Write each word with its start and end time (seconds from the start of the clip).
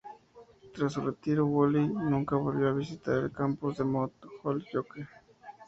Tras 0.73 0.93
su 0.93 1.01
retiro, 1.01 1.45
Woolley 1.45 1.87
nunca 1.87 2.35
volvió 2.35 2.69
a 2.69 2.73
visitar 2.73 3.19
el 3.19 3.31
campus 3.31 3.77
de 3.77 3.83
Mount 3.83 4.13
Holyoke. 4.41 5.07